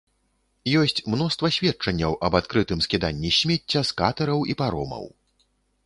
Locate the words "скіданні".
2.89-3.31